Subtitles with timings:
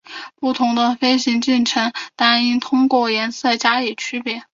[0.35, 4.41] 不同类型的飞行进程单应通过颜色加以区别。